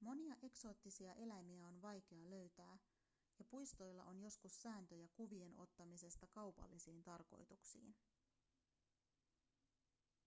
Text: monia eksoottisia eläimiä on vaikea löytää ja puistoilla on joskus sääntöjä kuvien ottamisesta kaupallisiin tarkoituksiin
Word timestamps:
monia 0.00 0.36
eksoottisia 0.42 1.12
eläimiä 1.14 1.68
on 1.68 1.82
vaikea 1.82 2.30
löytää 2.30 2.78
ja 3.38 3.44
puistoilla 3.44 4.04
on 4.04 4.18
joskus 4.20 4.62
sääntöjä 4.62 5.08
kuvien 5.16 5.56
ottamisesta 5.58 6.26
kaupallisiin 6.26 7.02
tarkoituksiin 7.04 7.94